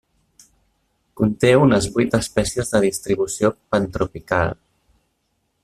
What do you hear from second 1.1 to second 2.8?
Conté unes vuit espècies